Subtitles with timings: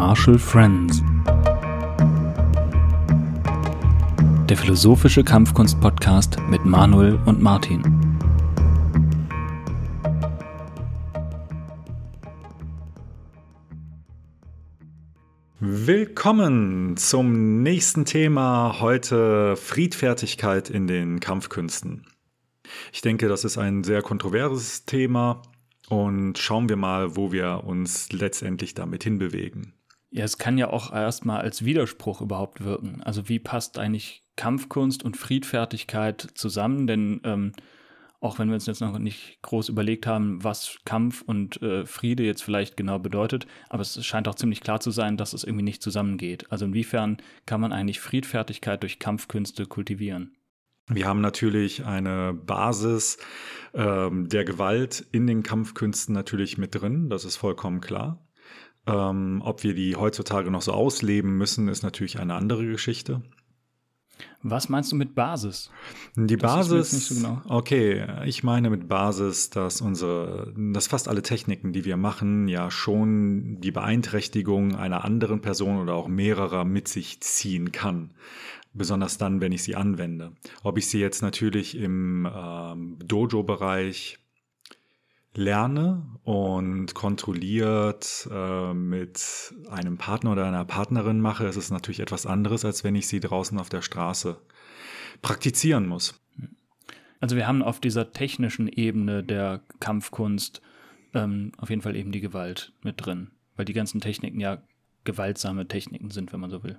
[0.00, 1.02] Marshall Friends.
[4.48, 7.82] Der philosophische Kampfkunst-Podcast mit Manuel und Martin.
[15.58, 22.06] Willkommen zum nächsten Thema heute Friedfertigkeit in den Kampfkünsten.
[22.94, 25.42] Ich denke, das ist ein sehr kontroverses Thema
[25.90, 29.74] und schauen wir mal, wo wir uns letztendlich damit hinbewegen.
[30.10, 33.00] Ja, es kann ja auch erstmal als Widerspruch überhaupt wirken.
[33.02, 36.88] Also wie passt eigentlich Kampfkunst und Friedfertigkeit zusammen?
[36.88, 37.52] Denn ähm,
[38.20, 42.24] auch wenn wir uns jetzt noch nicht groß überlegt haben, was Kampf und äh, Friede
[42.24, 45.64] jetzt vielleicht genau bedeutet, aber es scheint auch ziemlich klar zu sein, dass es irgendwie
[45.64, 46.50] nicht zusammengeht.
[46.50, 50.36] Also inwiefern kann man eigentlich Friedfertigkeit durch Kampfkünste kultivieren?
[50.88, 53.18] Wir haben natürlich eine Basis
[53.74, 58.18] ähm, der Gewalt in den Kampfkünsten natürlich mit drin, das ist vollkommen klar.
[58.86, 63.22] Ähm, ob wir die heutzutage noch so ausleben müssen, ist natürlich eine andere Geschichte.
[64.42, 65.70] Was meinst du mit Basis?
[66.14, 67.42] Die das Basis, nicht so genau.
[67.48, 72.70] okay, ich meine mit Basis, dass unsere, dass fast alle Techniken, die wir machen, ja
[72.70, 78.12] schon die Beeinträchtigung einer anderen Person oder auch mehrerer mit sich ziehen kann
[78.72, 80.32] besonders dann, wenn ich sie anwende.
[80.62, 84.18] Ob ich sie jetzt natürlich im ähm, Dojo-Bereich
[85.34, 92.26] lerne und kontrolliert äh, mit einem Partner oder einer Partnerin mache, ist es natürlich etwas
[92.26, 94.40] anderes, als wenn ich sie draußen auf der Straße
[95.22, 96.20] praktizieren muss.
[97.20, 100.62] Also wir haben auf dieser technischen Ebene der Kampfkunst
[101.14, 104.62] ähm, auf jeden Fall eben die Gewalt mit drin, weil die ganzen Techniken ja
[105.04, 106.78] gewaltsame Techniken sind, wenn man so will.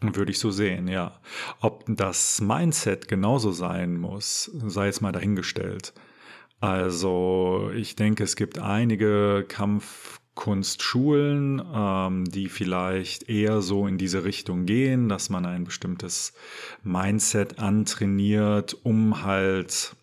[0.00, 1.20] Würde ich so sehen, ja.
[1.60, 5.94] Ob das Mindset genauso sein muss, sei jetzt mal dahingestellt.
[6.64, 14.64] Also ich denke, es gibt einige Kampfkunstschulen, ähm, die vielleicht eher so in diese Richtung
[14.64, 16.32] gehen, dass man ein bestimmtes
[16.82, 19.94] Mindset antrainiert, um halt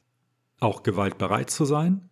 [0.59, 2.11] auch gewaltbereit zu sein.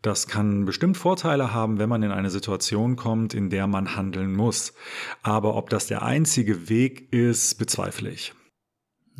[0.00, 4.32] Das kann bestimmt Vorteile haben, wenn man in eine Situation kommt, in der man handeln
[4.32, 4.72] muss.
[5.22, 8.32] Aber ob das der einzige Weg ist, bezweifle ich.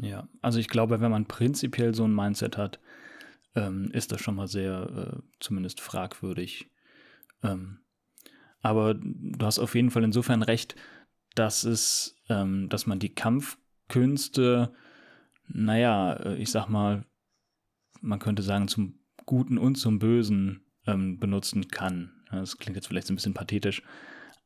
[0.01, 2.81] Ja, also ich glaube, wenn man prinzipiell so ein Mindset hat,
[3.55, 6.71] ähm, ist das schon mal sehr äh, zumindest fragwürdig.
[7.43, 7.81] Ähm,
[8.61, 10.75] aber du hast auf jeden Fall insofern recht,
[11.35, 14.73] dass es, ähm, dass man die Kampfkünste,
[15.49, 17.05] naja, äh, ich sag mal,
[18.01, 22.13] man könnte sagen, zum Guten und zum Bösen ähm, benutzen kann.
[22.31, 23.83] Das klingt jetzt vielleicht ein bisschen pathetisch,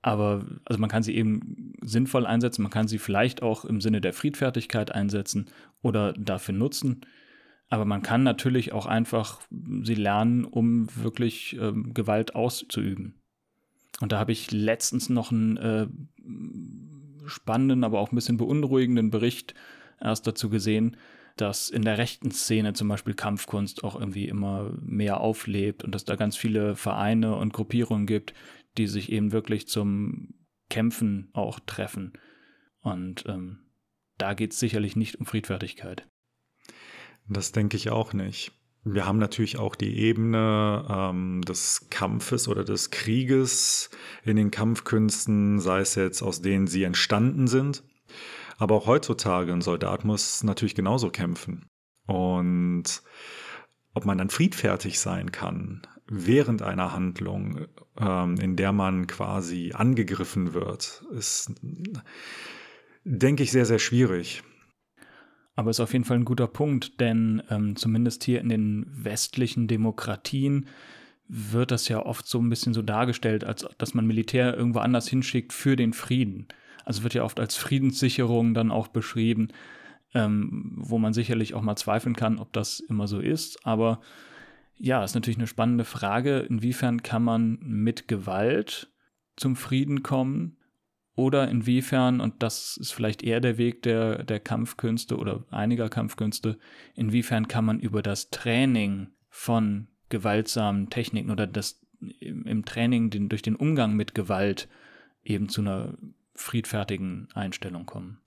[0.02, 4.00] aber also man kann sie eben sinnvoll einsetzen, man kann sie vielleicht auch im Sinne
[4.00, 5.50] der Friedfertigkeit einsetzen
[5.82, 7.00] oder dafür nutzen.
[7.68, 9.40] Aber man kann natürlich auch einfach
[9.82, 13.20] sie lernen, um wirklich ähm, Gewalt auszuüben.
[14.00, 15.86] Und da habe ich letztens noch einen äh,
[17.26, 19.54] spannenden, aber auch ein bisschen beunruhigenden Bericht
[20.00, 20.96] erst dazu gesehen,
[21.36, 26.04] dass in der rechten Szene zum Beispiel Kampfkunst auch irgendwie immer mehr auflebt und dass
[26.04, 28.34] da ganz viele Vereine und Gruppierungen gibt,
[28.76, 30.34] die sich eben wirklich zum
[30.68, 32.12] Kämpfen auch treffen.
[32.80, 33.58] Und ähm,
[34.16, 36.08] da geht es sicherlich nicht um Friedfertigkeit.
[37.28, 38.52] Das denke ich auch nicht.
[38.84, 43.90] Wir haben natürlich auch die Ebene ähm, des Kampfes oder des Krieges
[44.24, 47.82] in den Kampfkünsten, sei es jetzt aus denen sie entstanden sind.
[48.56, 51.68] Aber auch heutzutage ein Soldat muss natürlich genauso kämpfen.
[52.06, 53.02] Und
[53.94, 57.66] ob man dann friedfertig sein kann während einer Handlung,
[57.98, 61.52] ähm, in der man quasi angegriffen wird, ist,
[63.04, 64.42] denke ich, sehr, sehr schwierig.
[65.58, 69.66] Aber ist auf jeden Fall ein guter Punkt, denn ähm, zumindest hier in den westlichen
[69.66, 70.68] Demokratien
[71.26, 75.08] wird das ja oft so ein bisschen so dargestellt, als dass man Militär irgendwo anders
[75.08, 76.46] hinschickt für den Frieden.
[76.84, 79.48] Also wird ja oft als Friedenssicherung dann auch beschrieben,
[80.14, 83.66] ähm, wo man sicherlich auch mal zweifeln kann, ob das immer so ist.
[83.66, 84.00] Aber
[84.76, 88.92] ja, ist natürlich eine spannende Frage, inwiefern kann man mit Gewalt
[89.34, 90.57] zum Frieden kommen
[91.18, 96.58] oder inwiefern, und das ist vielleicht eher der Weg der, der Kampfkünste oder einiger Kampfkünste,
[96.94, 101.80] inwiefern kann man über das Training von gewaltsamen Techniken oder das
[102.20, 104.68] im, Training den, durch den Umgang mit Gewalt
[105.24, 105.98] eben zu einer
[106.36, 108.20] friedfertigen Einstellung kommen.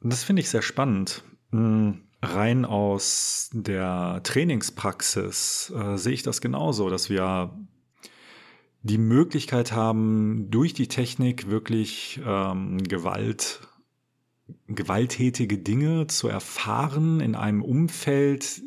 [0.00, 1.22] Das finde ich sehr spannend.
[1.52, 7.56] Hm, rein aus der Trainingspraxis äh, sehe ich das genauso, dass wir
[8.82, 13.60] die Möglichkeit haben, durch die Technik wirklich ähm, Gewalt,
[14.66, 18.62] gewalttätige Dinge zu erfahren in einem Umfeld,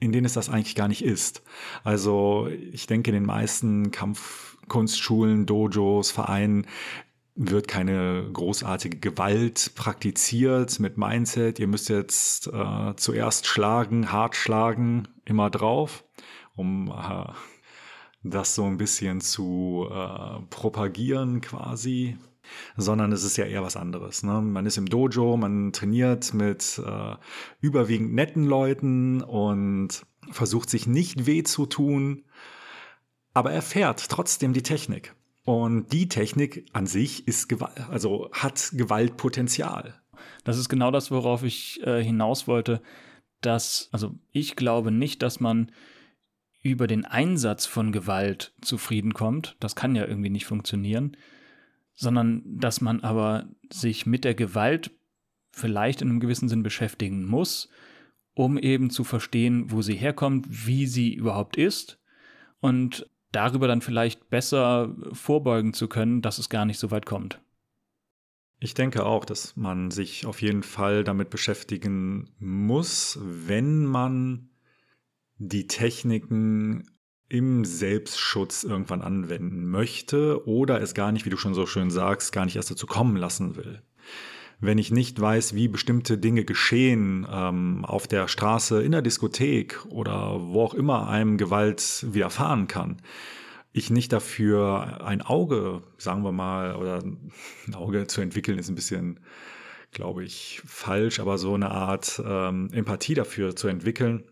[0.00, 1.42] in dem es das eigentlich gar nicht ist.
[1.82, 6.66] Also ich denke, in den meisten Kampfkunstschulen, Dojos, Vereinen
[7.36, 11.58] wird keine großartige Gewalt praktiziert mit Mindset.
[11.58, 16.04] Ihr müsst jetzt äh, zuerst schlagen, hart schlagen, immer drauf,
[16.54, 17.32] um äh,
[18.24, 22.16] das so ein bisschen zu äh, propagieren quasi.
[22.76, 24.22] Sondern es ist ja eher was anderes.
[24.22, 24.40] Ne?
[24.42, 27.16] Man ist im Dojo, man trainiert mit äh,
[27.60, 32.24] überwiegend netten Leuten und versucht sich nicht weh zu tun,
[33.32, 35.14] aber er fährt trotzdem die Technik.
[35.44, 40.00] Und die Technik an sich ist Gewalt, also hat Gewaltpotenzial.
[40.44, 42.80] Das ist genau das, worauf ich äh, hinaus wollte.
[43.42, 45.70] Dass, also ich glaube nicht, dass man
[46.64, 49.54] über den Einsatz von Gewalt zufrieden kommt.
[49.60, 51.16] Das kann ja irgendwie nicht funktionieren.
[51.94, 54.90] Sondern dass man aber sich mit der Gewalt
[55.52, 57.68] vielleicht in einem gewissen Sinn beschäftigen muss,
[58.32, 62.00] um eben zu verstehen, wo sie herkommt, wie sie überhaupt ist
[62.60, 67.40] und darüber dann vielleicht besser vorbeugen zu können, dass es gar nicht so weit kommt.
[68.58, 74.48] Ich denke auch, dass man sich auf jeden Fall damit beschäftigen muss, wenn man
[75.48, 76.84] die Techniken
[77.28, 82.32] im Selbstschutz irgendwann anwenden möchte oder es gar nicht, wie du schon so schön sagst,
[82.32, 83.82] gar nicht erst dazu kommen lassen will.
[84.60, 89.84] Wenn ich nicht weiß, wie bestimmte Dinge geschehen ähm, auf der Straße, in der Diskothek
[89.86, 92.98] oder wo auch immer einem Gewalt widerfahren kann,
[93.72, 98.76] ich nicht dafür ein Auge, sagen wir mal, oder ein Auge zu entwickeln, ist ein
[98.76, 99.18] bisschen,
[99.90, 104.22] glaube ich, falsch, aber so eine Art ähm, Empathie dafür zu entwickeln,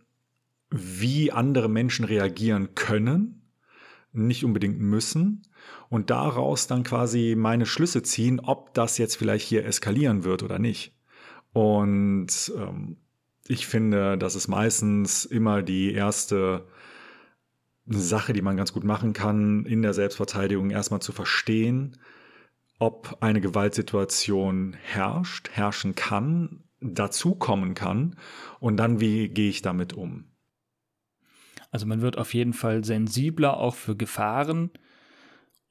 [0.73, 3.43] wie andere Menschen reagieren können,
[4.13, 5.43] nicht unbedingt müssen,
[5.89, 10.59] und daraus dann quasi meine Schlüsse ziehen, ob das jetzt vielleicht hier eskalieren wird oder
[10.59, 10.95] nicht.
[11.53, 12.97] Und ähm,
[13.47, 16.67] ich finde, das ist meistens immer die erste
[17.87, 21.99] Sache, die man ganz gut machen kann, in der Selbstverteidigung erstmal zu verstehen,
[22.79, 28.17] ob eine Gewaltsituation herrscht, herrschen kann, dazukommen kann
[28.61, 30.32] und dann, wie gehe ich damit um.
[31.73, 34.71] Also man wird auf jeden Fall sensibler auch für Gefahren,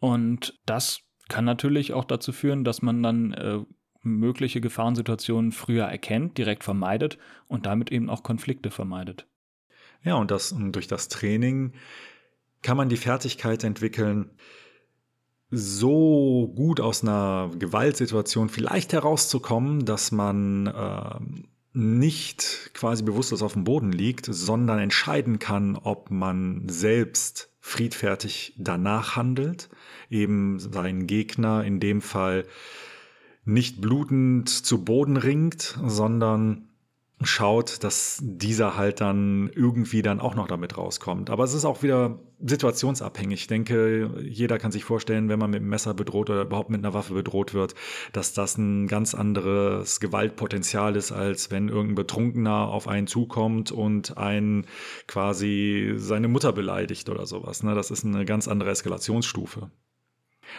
[0.02, 3.60] und das kann natürlich auch dazu führen, dass man dann äh,
[4.02, 9.28] mögliche Gefahrensituationen früher erkennt, direkt vermeidet und damit eben auch Konflikte vermeidet.
[10.04, 11.74] Ja, und, das, und durch das Training
[12.64, 14.32] kann man die Fertigkeit entwickeln,
[15.52, 21.20] so gut aus einer Gewaltsituation vielleicht herauszukommen, dass man äh,
[21.74, 29.16] nicht quasi bewusstlos auf dem Boden liegt, sondern entscheiden kann, ob man selbst friedfertig danach
[29.16, 29.70] handelt,
[30.10, 32.46] eben seinen Gegner in dem Fall
[33.46, 36.71] nicht blutend zu Boden ringt, sondern
[37.26, 41.30] schaut, dass dieser halt dann irgendwie dann auch noch damit rauskommt.
[41.30, 43.42] Aber es ist auch wieder situationsabhängig.
[43.42, 46.80] Ich denke, jeder kann sich vorstellen, wenn man mit einem Messer bedroht oder überhaupt mit
[46.80, 47.76] einer Waffe bedroht wird,
[48.14, 54.18] dass das ein ganz anderes Gewaltpotenzial ist, als wenn irgendein Betrunkener auf einen zukommt und
[54.18, 54.66] einen
[55.08, 57.64] quasi seine Mutter beleidigt oder sowas.
[57.64, 57.76] Ne?
[57.76, 59.70] Das ist eine ganz andere Eskalationsstufe.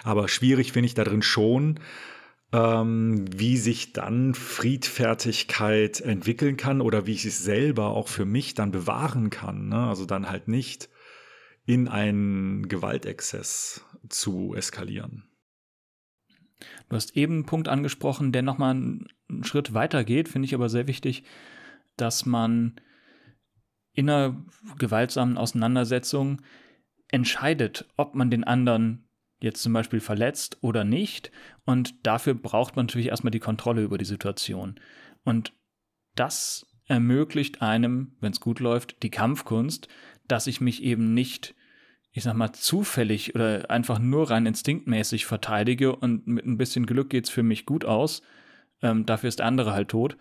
[0.05, 1.81] Aber schwierig finde ich darin schon,
[2.53, 8.55] ähm, wie sich dann Friedfertigkeit entwickeln kann oder wie ich es selber auch für mich
[8.55, 9.69] dann bewahren kann.
[9.69, 9.87] Ne?
[9.87, 10.91] Also dann halt nicht
[11.65, 15.25] in einen Gewaltexzess zu eskalieren.
[16.89, 19.09] Du hast eben einen Punkt angesprochen, der nochmal einen
[19.43, 21.25] Schritt weiter geht, finde ich aber sehr wichtig,
[21.97, 22.81] dass man
[23.94, 24.44] in einer
[24.79, 26.43] gewaltsamen Auseinandersetzung
[27.09, 29.09] entscheidet, ob man den anderen
[29.43, 31.31] jetzt zum Beispiel verletzt oder nicht.
[31.65, 34.79] Und dafür braucht man natürlich erstmal die Kontrolle über die Situation.
[35.25, 35.53] Und
[36.15, 39.89] das ermöglicht einem, wenn es gut läuft, die Kampfkunst,
[40.29, 41.55] dass ich mich eben nicht,
[42.13, 47.11] ich sag mal, zufällig oder einfach nur rein instinktmäßig verteidige und mit ein bisschen Glück
[47.11, 48.22] geht es für mich gut aus.
[48.82, 50.17] Ähm, dafür ist der andere halt tot.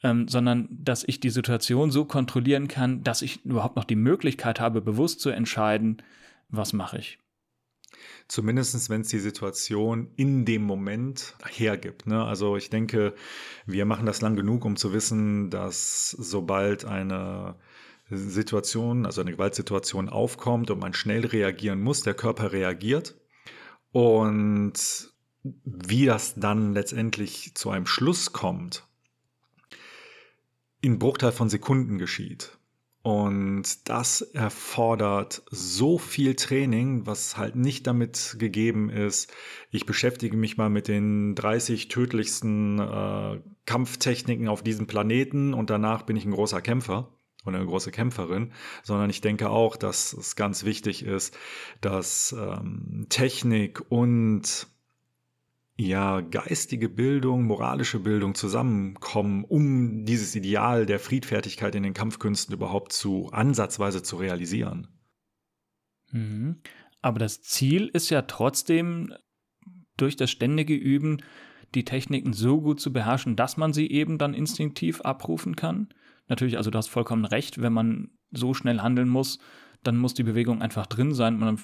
[0.00, 4.60] Ähm, sondern dass ich die Situation so kontrollieren kann, dass ich überhaupt noch die Möglichkeit
[4.60, 6.02] habe, bewusst zu entscheiden,
[6.48, 7.18] was mache ich.
[8.28, 12.06] Zumindest wenn es die Situation in dem Moment hergibt.
[12.06, 12.22] Ne?
[12.22, 13.14] Also ich denke,
[13.66, 17.56] wir machen das lang genug, um zu wissen, dass sobald eine
[18.10, 23.18] Situation, also eine Gewaltsituation aufkommt und man schnell reagieren muss, der Körper reagiert.
[23.92, 28.86] Und wie das dann letztendlich zu einem Schluss kommt,
[30.80, 32.58] in Bruchteil von Sekunden geschieht.
[33.02, 39.32] Und das erfordert so viel Training, was halt nicht damit gegeben ist,
[39.70, 46.02] ich beschäftige mich mal mit den 30 tödlichsten äh, Kampftechniken auf diesem Planeten und danach
[46.02, 47.12] bin ich ein großer Kämpfer
[47.46, 48.52] oder eine große Kämpferin,
[48.82, 51.36] sondern ich denke auch, dass es ganz wichtig ist,
[51.80, 54.66] dass ähm, Technik und
[55.78, 62.92] ja geistige Bildung, moralische Bildung zusammenkommen, um dieses Ideal der Friedfertigkeit in den Kampfkünsten überhaupt
[62.92, 64.88] zu ansatzweise zu realisieren.
[66.10, 66.56] Mhm.
[67.00, 69.14] Aber das Ziel ist ja trotzdem
[69.96, 71.18] durch das ständige Üben
[71.74, 75.88] die Techniken so gut zu beherrschen, dass man sie eben dann instinktiv abrufen kann.
[76.26, 79.38] Natürlich, also du hast vollkommen recht, wenn man so schnell handeln muss,
[79.84, 81.38] dann muss die Bewegung einfach drin sein.
[81.38, 81.58] Man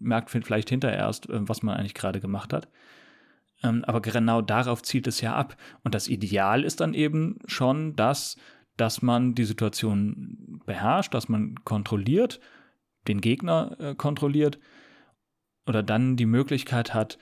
[0.00, 2.68] merkt vielleicht hinterher erst, äh, was man eigentlich gerade gemacht hat.
[3.62, 5.56] Ähm, aber genau darauf zielt es ja ab.
[5.82, 8.36] Und das Ideal ist dann eben schon das,
[8.76, 12.40] dass man die Situation beherrscht, dass man kontrolliert,
[13.08, 14.58] den Gegner äh, kontrolliert
[15.66, 17.18] oder dann die Möglichkeit hat,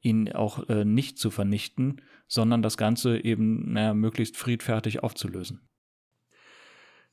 [0.00, 5.60] ihn auch äh, nicht zu vernichten, sondern das Ganze eben naja, möglichst friedfertig aufzulösen.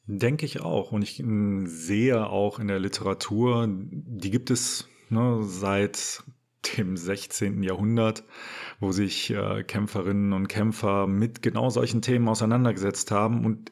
[0.06, 0.92] Denke ich auch.
[0.92, 6.24] Und ich hm, sehe auch in der Literatur, die gibt es ne, seit
[6.78, 7.64] dem 16.
[7.64, 8.24] Jahrhundert,
[8.80, 13.72] wo sich äh, Kämpferinnen und Kämpfer mit genau solchen Themen auseinandergesetzt haben und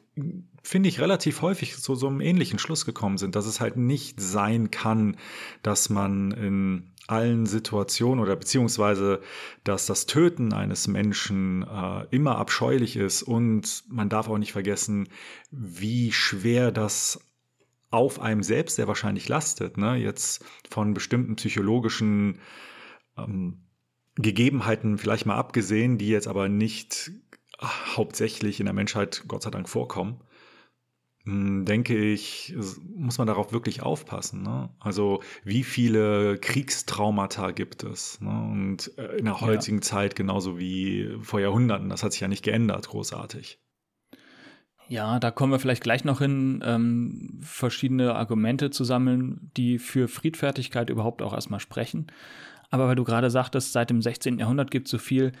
[0.62, 4.20] finde ich relativ häufig zu so einem ähnlichen Schluss gekommen sind, dass es halt nicht
[4.20, 5.16] sein kann,
[5.62, 9.22] dass man in allen Situationen oder beziehungsweise,
[9.64, 15.08] dass das Töten eines Menschen äh, immer abscheulich ist und man darf auch nicht vergessen,
[15.50, 17.20] wie schwer das
[17.90, 19.78] auf einem selbst sehr wahrscheinlich lastet.
[19.78, 19.96] Ne?
[19.96, 22.40] Jetzt von bestimmten psychologischen
[23.26, 23.62] ähm,
[24.16, 27.12] Gegebenheiten vielleicht mal abgesehen, die jetzt aber nicht
[27.60, 30.20] hauptsächlich in der Menschheit Gott sei Dank vorkommen.
[31.24, 32.54] Hm, denke ich,
[32.96, 34.42] muss man darauf wirklich aufpassen.
[34.42, 34.70] Ne?
[34.80, 38.20] Also wie viele Kriegstraumata gibt es?
[38.20, 38.30] Ne?
[38.30, 39.82] Und äh, in der heutigen ja.
[39.82, 41.88] Zeit genauso wie vor Jahrhunderten.
[41.88, 43.60] Das hat sich ja nicht geändert, großartig.
[44.88, 50.08] Ja, da kommen wir vielleicht gleich noch hin, ähm, verschiedene Argumente zu sammeln, die für
[50.08, 52.06] Friedfertigkeit überhaupt auch erstmal sprechen.
[52.70, 54.38] Aber weil du gerade sagtest, seit dem 16.
[54.38, 55.32] Jahrhundert gibt es so viel,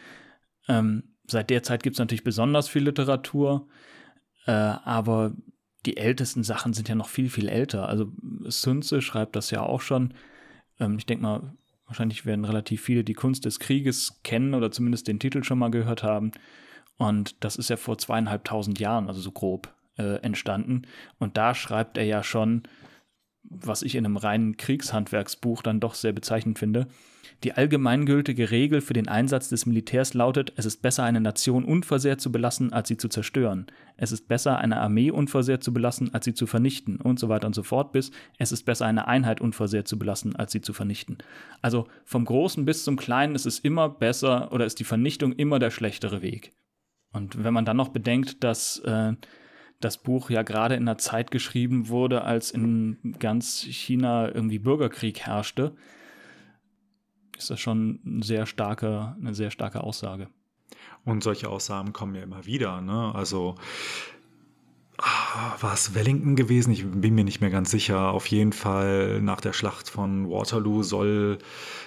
[0.68, 3.68] ähm, seit der Zeit gibt es natürlich besonders viel Literatur,
[4.46, 5.32] äh, aber
[5.86, 7.88] die ältesten Sachen sind ja noch viel, viel älter.
[7.88, 8.12] Also
[8.44, 10.14] Sun schreibt das ja auch schon.
[10.80, 11.54] Ähm, ich denke mal,
[11.86, 15.70] wahrscheinlich werden relativ viele die Kunst des Krieges kennen oder zumindest den Titel schon mal
[15.70, 16.32] gehört haben.
[16.96, 20.82] Und das ist ja vor zweieinhalbtausend Jahren, also so grob, äh, entstanden.
[21.18, 22.64] Und da schreibt er ja schon,
[23.44, 26.88] was ich in einem reinen Kriegshandwerksbuch dann doch sehr bezeichnend finde,
[27.44, 32.20] die allgemeingültige Regel für den Einsatz des Militärs lautet, es ist besser, eine Nation unversehrt
[32.20, 33.66] zu belassen, als sie zu zerstören.
[33.96, 37.46] Es ist besser, eine Armee unversehrt zu belassen, als sie zu vernichten und so weiter
[37.46, 40.72] und so fort bis es ist besser, eine Einheit unversehrt zu belassen, als sie zu
[40.72, 41.18] vernichten.
[41.62, 45.58] Also vom Großen bis zum Kleinen ist es immer besser oder ist die Vernichtung immer
[45.58, 46.54] der schlechtere Weg.
[47.12, 49.14] Und wenn man dann noch bedenkt, dass äh,
[49.80, 55.20] das Buch ja gerade in einer Zeit geschrieben wurde, als in ganz China irgendwie Bürgerkrieg
[55.20, 55.76] herrschte,
[57.38, 60.28] ist das schon eine sehr starke, eine sehr starke Aussage.
[61.04, 62.80] Und solche Aussagen kommen ja immer wieder.
[62.80, 63.14] Ne?
[63.14, 63.54] Also
[64.98, 66.72] ah, war es Wellington gewesen?
[66.72, 68.10] Ich bin mir nicht mehr ganz sicher.
[68.10, 71.38] Auf jeden Fall nach der Schlacht von Waterloo soll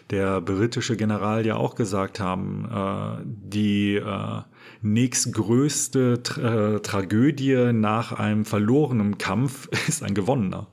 [0.10, 4.42] der britische General ja auch gesagt haben, äh, die äh,
[4.82, 10.68] nächstgrößte Tra äh, Tragödie nach einem verlorenen Kampf ist ein gewonnener.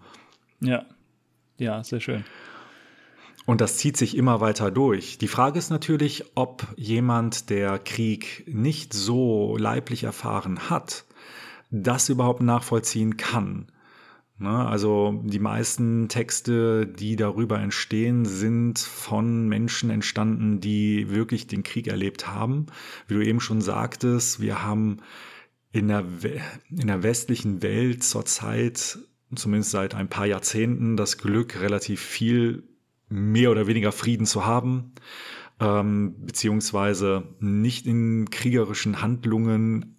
[0.60, 0.84] Ja,
[1.58, 2.24] ja, sehr schön.
[3.48, 5.16] Und das zieht sich immer weiter durch.
[5.16, 11.06] Die Frage ist natürlich, ob jemand, der Krieg nicht so leiblich erfahren hat,
[11.70, 13.68] das überhaupt nachvollziehen kann.
[14.36, 14.50] Ne?
[14.50, 21.86] Also die meisten Texte, die darüber entstehen, sind von Menschen entstanden, die wirklich den Krieg
[21.86, 22.66] erlebt haben.
[23.06, 24.98] Wie du eben schon sagtest, wir haben
[25.72, 26.04] in der,
[26.68, 28.98] in der westlichen Welt zurzeit,
[29.34, 32.68] zumindest seit ein paar Jahrzehnten, das Glück, relativ viel
[33.08, 34.92] mehr oder weniger Frieden zu haben,
[35.60, 39.96] ähm, beziehungsweise nicht in kriegerischen Handlungen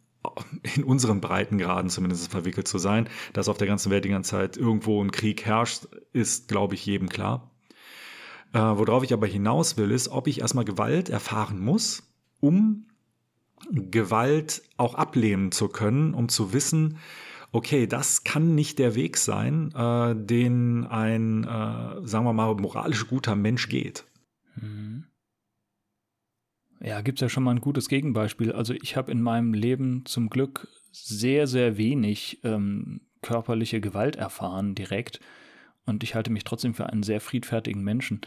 [0.76, 3.08] in unseren Breitengraden zumindest verwickelt zu sein.
[3.34, 6.86] Dass auf der ganzen Welt die ganze Zeit irgendwo ein Krieg herrscht, ist, glaube ich,
[6.86, 7.52] jedem klar.
[8.54, 12.04] Äh, worauf ich aber hinaus will, ist, ob ich erstmal Gewalt erfahren muss,
[12.40, 12.86] um
[13.72, 16.98] Gewalt auch ablehnen zu können, um zu wissen,
[17.52, 23.08] okay, das kann nicht der Weg sein, äh, den ein, äh, sagen wir mal, moralisch
[23.08, 24.06] guter Mensch geht.
[24.56, 25.06] Mhm.
[26.82, 28.54] Ja, gibt es ja schon mal ein gutes Gegenbeispiel.
[28.54, 34.76] Also ich habe in meinem Leben zum Glück sehr, sehr wenig ähm, körperliche Gewalt erfahren
[34.76, 35.20] direkt.
[35.86, 38.22] Und ich halte mich trotzdem für einen sehr friedfertigen Menschen.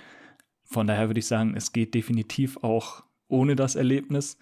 [0.64, 4.37] Von daher würde ich sagen, es geht definitiv auch ohne das Erlebnis.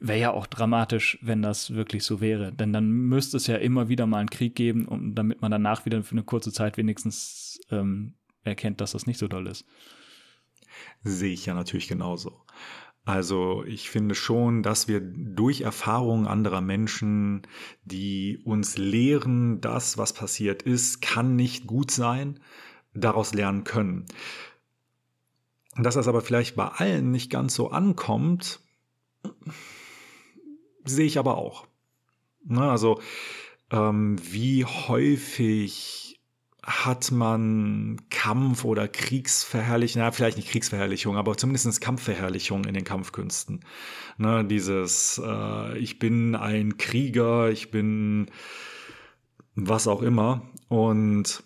[0.00, 2.52] Wäre ja auch dramatisch, wenn das wirklich so wäre.
[2.52, 5.84] Denn dann müsste es ja immer wieder mal einen Krieg geben, um, damit man danach
[5.86, 8.14] wieder für eine kurze Zeit wenigstens ähm,
[8.44, 9.64] erkennt, dass das nicht so doll ist.
[11.02, 12.44] Sehe ich ja natürlich genauso.
[13.08, 17.40] Also ich finde schon, dass wir durch Erfahrungen anderer Menschen,
[17.84, 22.38] die uns lehren, das, was passiert ist, kann nicht gut sein,
[22.92, 24.04] daraus lernen können.
[25.76, 28.60] Dass das aber vielleicht bei allen nicht ganz so ankommt,
[30.88, 31.66] sehe ich aber auch.
[32.44, 33.00] Ne, also
[33.70, 36.08] ähm, wie häufig
[36.62, 43.64] hat man Kampf- oder Kriegsverherrlichung, na, vielleicht nicht Kriegsverherrlichung, aber zumindest Kampfverherrlichung in den Kampfkünsten.
[44.18, 48.30] Ne, dieses, äh, ich bin ein Krieger, ich bin
[49.54, 50.42] was auch immer.
[50.68, 51.42] Und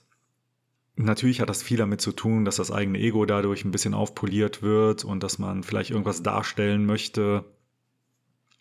[0.97, 4.63] natürlich hat das viel damit zu tun, dass das eigene Ego dadurch ein bisschen aufpoliert
[4.63, 7.45] wird und dass man vielleicht irgendwas darstellen möchte.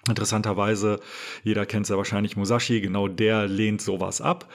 [0.08, 1.00] Interessanterweise,
[1.44, 4.52] jeder kennt ja wahrscheinlich Musashi, genau der lehnt sowas ab.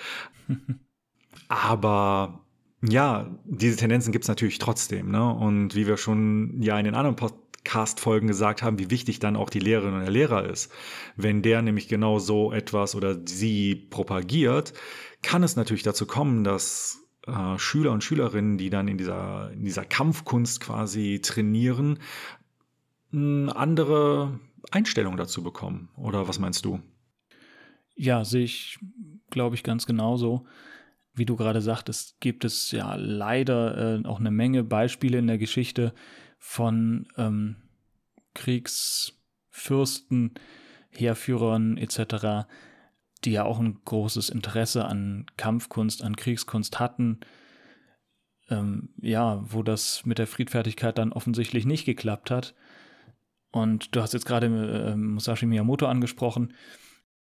[1.48, 2.40] Aber
[2.82, 5.10] ja, diese Tendenzen gibt es natürlich trotzdem.
[5.10, 5.24] Ne?
[5.32, 9.50] Und wie wir schon ja in den anderen Podcast-Folgen gesagt haben, wie wichtig dann auch
[9.50, 10.72] die Lehrerin und der Lehrer ist.
[11.16, 14.72] Wenn der nämlich genau so etwas oder sie propagiert,
[15.22, 19.64] kann es natürlich dazu kommen, dass äh, Schüler und Schülerinnen, die dann in dieser, in
[19.64, 21.98] dieser Kampfkunst quasi trainieren,
[23.12, 24.38] andere
[24.70, 25.88] Einstellung dazu bekommen.
[25.96, 26.80] Oder was meinst du?
[27.94, 28.78] Ja, sehe ich,
[29.30, 30.46] glaube ich, ganz genauso
[31.16, 35.38] wie du gerade sagtest, gibt es ja leider äh, auch eine Menge Beispiele in der
[35.38, 35.94] Geschichte
[36.38, 37.56] von ähm,
[38.34, 40.34] Kriegsfürsten,
[40.90, 42.46] Heerführern etc.,
[43.24, 47.20] die ja auch ein großes Interesse an Kampfkunst, an Kriegskunst hatten.
[48.50, 52.54] Ähm, ja, wo das mit der Friedfertigkeit dann offensichtlich nicht geklappt hat.
[53.56, 56.52] Und du hast jetzt gerade äh, Musashi Miyamoto angesprochen,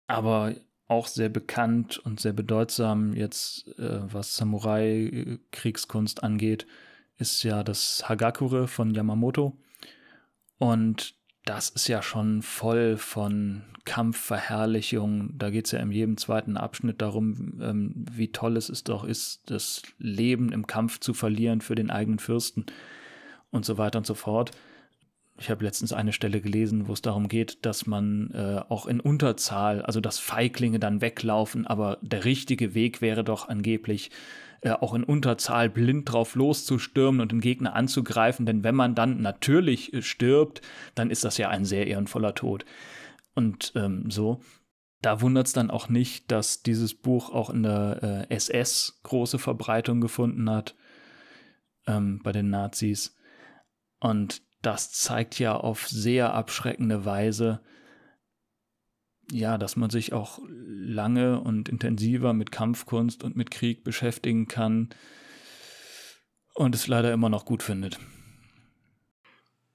[0.09, 0.55] aber
[0.87, 6.67] auch sehr bekannt und sehr bedeutsam jetzt, äh, was Samurai-Kriegskunst angeht,
[7.17, 9.57] ist ja das Hagakure von Yamamoto.
[10.59, 11.15] Und
[11.47, 15.31] das ist ja schon voll von Kampfverherrlichung.
[15.39, 19.05] Da geht es ja in jedem zweiten Abschnitt darum, ähm, wie toll es ist doch
[19.05, 22.67] ist, das Leben im Kampf zu verlieren für den eigenen Fürsten
[23.51, 24.51] und so weiter und so fort
[25.39, 29.01] ich habe letztens eine Stelle gelesen, wo es darum geht, dass man äh, auch in
[29.01, 34.11] Unterzahl, also dass Feiglinge dann weglaufen, aber der richtige Weg wäre doch angeblich
[34.61, 39.23] äh, auch in Unterzahl blind drauf loszustürmen und den Gegner anzugreifen, denn wenn man dann
[39.23, 40.61] natürlich äh, stirbt,
[40.97, 42.65] dann ist das ja ein sehr ehrenvoller Tod.
[43.35, 44.41] Und ähm, so,
[45.01, 49.39] da wundert es dann auch nicht, dass dieses Buch auch in der äh, SS große
[49.39, 50.75] Verbreitung gefunden hat
[51.87, 53.17] ähm, bei den Nazis.
[54.01, 57.61] Und das zeigt ja auf sehr abschreckende Weise,
[59.31, 64.89] ja, dass man sich auch lange und intensiver mit Kampfkunst und mit Krieg beschäftigen kann
[66.55, 67.99] und es leider immer noch gut findet.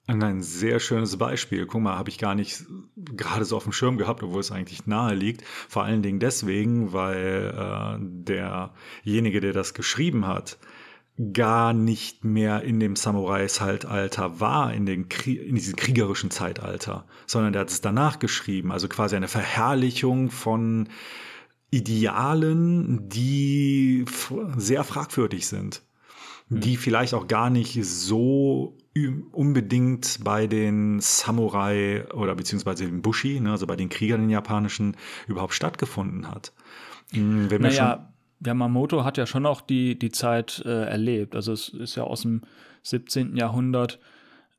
[0.05, 1.65] Ein sehr schönes Beispiel.
[1.65, 2.65] Guck mal, habe ich gar nicht
[2.97, 5.43] gerade so auf dem Schirm gehabt, obwohl es eigentlich nahe liegt.
[5.45, 10.57] Vor allen Dingen deswegen, weil äh, derjenige, der das geschrieben hat,
[11.31, 17.61] gar nicht mehr in dem Samurai-Zeitalter war, in, den in diesem kriegerischen Zeitalter, sondern der
[17.61, 20.89] hat es danach geschrieben, also quasi eine Verherrlichung von
[21.69, 24.05] Idealen, die
[24.57, 25.83] sehr fragwürdig sind,
[26.49, 26.61] mhm.
[26.61, 28.77] die vielleicht auch gar nicht so
[29.31, 34.97] unbedingt bei den Samurai oder beziehungsweise den Bushi, ne, also bei den Kriegern den japanischen,
[35.27, 36.53] überhaupt stattgefunden hat.
[37.11, 38.12] Hm, wenn naja,
[38.45, 41.35] Yamamoto hat ja schon auch die, die Zeit äh, erlebt.
[41.35, 42.41] Also es ist ja aus dem
[42.83, 43.35] 17.
[43.37, 43.99] Jahrhundert,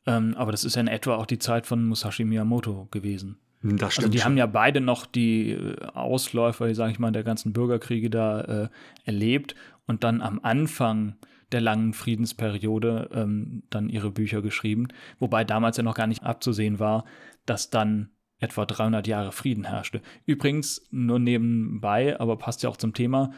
[0.07, 3.39] ähm, aber das ist ja in etwa auch die Zeit von Musashi Miyamoto gewesen.
[3.63, 4.05] Das also stimmt.
[4.05, 4.25] Also die schon.
[4.25, 8.69] haben ja beide noch die äh, Ausläufer, sage ich mal, der ganzen Bürgerkriege da äh,
[9.05, 9.55] erlebt
[9.87, 11.17] und dann am Anfang
[11.53, 16.79] der langen Friedensperiode ähm, dann ihre Bücher geschrieben, wobei damals ja noch gar nicht abzusehen
[16.79, 17.05] war,
[17.47, 20.03] dass dann etwa 300 Jahre Frieden herrschte.
[20.27, 23.33] Übrigens, nur nebenbei, aber passt ja auch zum Thema,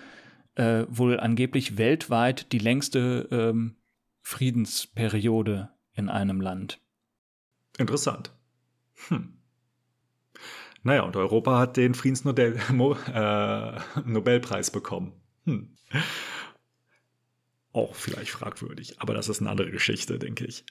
[0.57, 3.77] äh, wohl angeblich weltweit die längste ähm,
[4.23, 6.81] Friedensperiode in einem Land.
[7.79, 8.33] Interessant.
[9.09, 9.35] Hm.
[10.83, 15.12] Naja, und Europa hat den Friedensnobelpreis äh, bekommen.
[15.45, 15.77] Hm.
[17.73, 20.64] Auch vielleicht fragwürdig, aber das ist eine andere Geschichte, denke ich.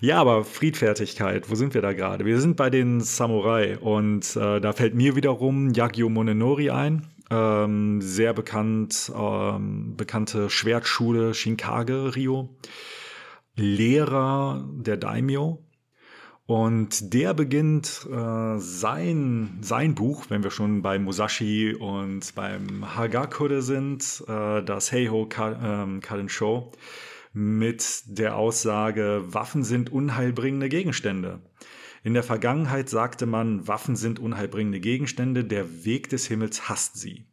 [0.00, 2.24] Ja, aber Friedfertigkeit, wo sind wir da gerade?
[2.24, 8.00] Wir sind bei den Samurai und äh, da fällt mir wiederum Yagyo Monenori ein ähm,
[8.00, 12.56] sehr bekannt, ähm, bekannte Schwertschule Shinkage Rio,
[13.54, 15.62] Lehrer der Daimyo.
[16.46, 23.62] Und der beginnt äh, sein, sein Buch, wenn wir schon bei Musashi und beim Hagakure
[23.62, 26.70] sind, äh, das Heiho Ka ähm, Show,
[27.32, 31.40] mit der Aussage, Waffen sind unheilbringende Gegenstände.
[32.06, 37.26] In der Vergangenheit sagte man, Waffen sind unheilbringende Gegenstände, der Weg des Himmels hasst sie.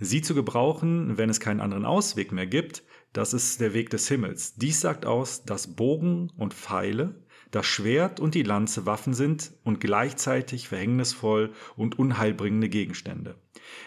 [0.00, 4.08] Sie zu gebrauchen, wenn es keinen anderen Ausweg mehr gibt, das ist der Weg des
[4.08, 4.56] Himmels.
[4.56, 9.78] Dies sagt aus, dass Bogen und Pfeile, das Schwert und die Lanze Waffen sind und
[9.78, 13.36] gleichzeitig verhängnisvoll und unheilbringende Gegenstände.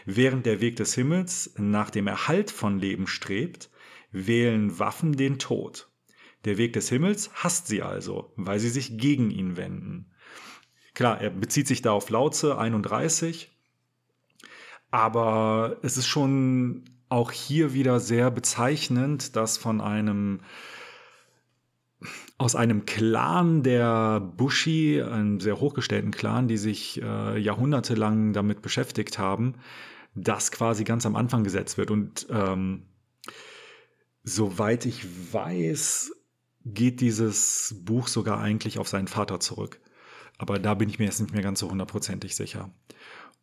[0.06, 3.69] Während der Weg des Himmels nach dem Erhalt von Leben strebt,
[4.13, 5.89] wählen Waffen den Tod.
[6.45, 10.06] Der Weg des Himmels hasst sie also, weil sie sich gegen ihn wenden.
[10.99, 13.49] Klar, er bezieht sich da auf Lauze 31,
[14.91, 20.41] aber es ist schon auch hier wieder sehr bezeichnend, dass von einem
[22.38, 29.17] aus einem Clan der Bushi, einem sehr hochgestellten Clan, die sich äh, jahrhundertelang damit beschäftigt
[29.17, 29.53] haben,
[30.15, 31.91] das quasi ganz am Anfang gesetzt wird.
[31.91, 32.88] Und ähm,
[34.25, 36.12] soweit ich weiß,
[36.65, 39.79] geht dieses Buch sogar eigentlich auf seinen Vater zurück.
[40.39, 42.71] Aber da bin ich mir jetzt nicht mehr ganz so hundertprozentig sicher.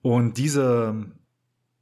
[0.03, 1.07] Und diese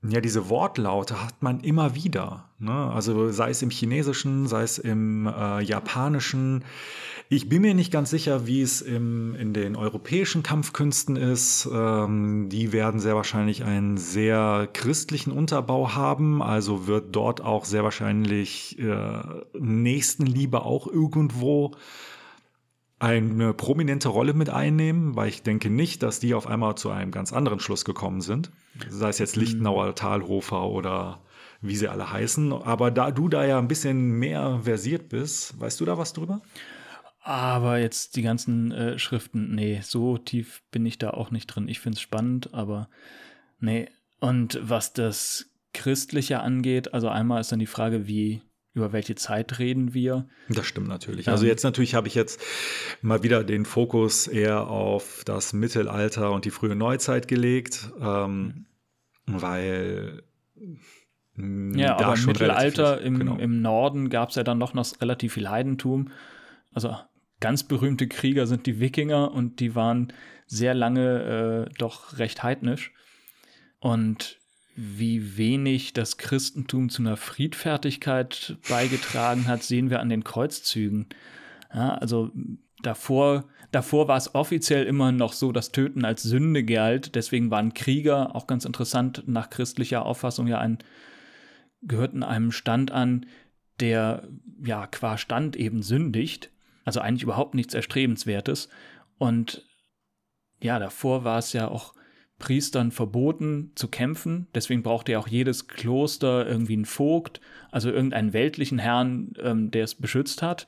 [0.06, 2.50] ja, diese Wortlaute hat man immer wieder.
[2.58, 2.72] Ne?
[2.72, 6.64] Also sei es im Chinesischen, sei es im äh, Japanischen.
[7.30, 11.66] Ich bin mir nicht ganz sicher, wie es im, in den europäischen Kampfkünsten ist.
[11.72, 16.42] Ähm, die werden sehr wahrscheinlich einen sehr christlichen Unterbau haben.
[16.42, 19.22] Also wird dort auch sehr wahrscheinlich äh,
[19.58, 21.72] Nächstenliebe auch irgendwo
[23.04, 27.10] eine prominente Rolle mit einnehmen, weil ich denke nicht, dass die auf einmal zu einem
[27.10, 28.50] ganz anderen Schluss gekommen sind.
[28.88, 31.20] Sei es jetzt Lichtenauer, Talhofer oder
[31.60, 32.52] wie sie alle heißen.
[32.52, 36.40] Aber da du da ja ein bisschen mehr versiert bist, weißt du da was drüber?
[37.20, 41.68] Aber jetzt die ganzen äh, Schriften, nee, so tief bin ich da auch nicht drin.
[41.68, 42.88] Ich finde es spannend, aber
[43.60, 43.88] nee.
[44.20, 48.42] Und was das Christliche angeht, also einmal ist dann die Frage, wie
[48.74, 50.26] über welche Zeit reden wir?
[50.48, 51.28] Das stimmt natürlich.
[51.28, 52.42] Also jetzt natürlich habe ich jetzt
[53.02, 58.66] mal wieder den Fokus eher auf das Mittelalter und die frühe Neuzeit gelegt, ähm,
[59.26, 60.24] weil
[61.36, 63.36] mm, ja, aber im Mittelalter im, genau.
[63.36, 66.10] im Norden gab es ja dann noch, noch relativ viel Heidentum.
[66.72, 66.96] Also
[67.38, 70.12] ganz berühmte Krieger sind die Wikinger und die waren
[70.46, 72.92] sehr lange äh, doch recht heidnisch.
[73.78, 74.40] Und
[74.76, 81.06] wie wenig das Christentum zu einer Friedfertigkeit beigetragen hat, sehen wir an den Kreuzzügen.
[81.72, 82.30] Ja, also
[82.82, 87.14] davor, davor war es offiziell immer noch so, dass Töten als Sünde galt.
[87.14, 90.78] Deswegen waren Krieger, auch ganz interessant, nach christlicher Auffassung ja ein,
[91.82, 93.26] gehörten einem Stand an,
[93.80, 94.28] der
[94.64, 96.50] ja qua Stand eben sündigt.
[96.84, 98.68] Also eigentlich überhaupt nichts Erstrebenswertes.
[99.18, 99.62] Und
[100.60, 101.94] ja, davor war es ja auch
[102.44, 104.48] Priestern verboten zu kämpfen.
[104.54, 109.84] Deswegen brauchte ja auch jedes Kloster irgendwie einen Vogt, also irgendeinen weltlichen Herrn, ähm, der
[109.84, 110.66] es beschützt hat.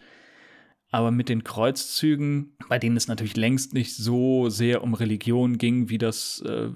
[0.90, 5.90] Aber mit den Kreuzzügen, bei denen es natürlich längst nicht so sehr um Religion ging,
[5.90, 6.70] wie das äh,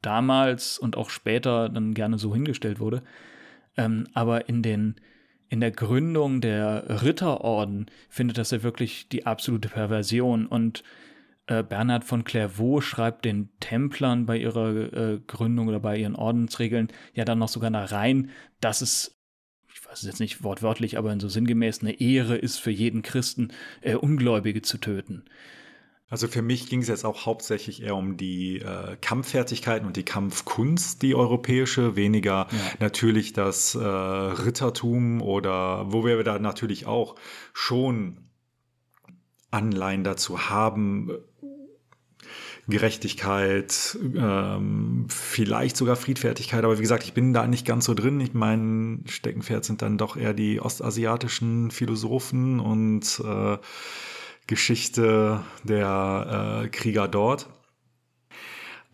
[0.00, 3.02] damals und auch später dann gerne so hingestellt wurde,
[3.76, 4.94] ähm, aber in den
[5.50, 10.82] in der Gründung der Ritterorden findet das ja wirklich die absolute Perversion und
[11.48, 16.88] äh, Bernhard von Clairvaux schreibt den Templern bei ihrer äh, Gründung oder bei ihren Ordensregeln
[17.14, 18.30] ja dann noch sogar nach rein,
[18.60, 19.18] dass es
[19.72, 23.02] ich weiß es jetzt nicht wortwörtlich, aber in so sinngemäß eine Ehre ist für jeden
[23.02, 25.24] Christen, äh, Ungläubige zu töten.
[26.10, 30.04] Also für mich ging es jetzt auch hauptsächlich eher um die äh, Kampffertigkeiten und die
[30.04, 32.58] Kampfkunst, die europäische, weniger ja.
[32.80, 37.14] natürlich das äh, Rittertum oder wo wir da natürlich auch
[37.52, 38.28] schon
[39.50, 41.10] Anleihen dazu haben,
[42.68, 46.64] Gerechtigkeit, ähm, vielleicht sogar Friedfertigkeit.
[46.64, 48.20] Aber wie gesagt, ich bin da nicht ganz so drin.
[48.20, 53.56] Ich mein Steckenpferd sind dann doch eher die ostasiatischen Philosophen und äh,
[54.46, 57.48] Geschichte der äh, Krieger dort.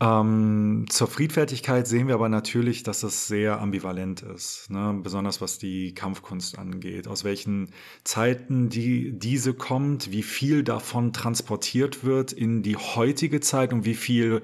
[0.00, 4.98] Ähm, zur Friedfertigkeit sehen wir aber natürlich, dass es sehr ambivalent ist, ne?
[5.02, 7.06] besonders was die Kampfkunst angeht.
[7.06, 7.70] Aus welchen
[8.02, 13.94] Zeiten die, diese kommt, wie viel davon transportiert wird in die heutige Zeit und wie
[13.94, 14.42] viel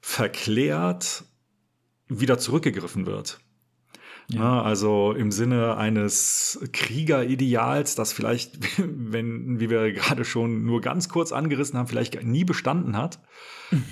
[0.00, 1.24] verklärt
[2.08, 3.40] wieder zurückgegriffen wird.
[4.32, 4.62] Ja.
[4.62, 11.32] Also im Sinne eines Kriegerideals, das vielleicht, wenn, wie wir gerade schon nur ganz kurz
[11.32, 13.20] angerissen haben, vielleicht nie bestanden hat.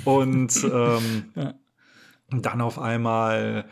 [0.05, 1.55] Und ähm, ja.
[2.31, 3.69] dann auf einmal,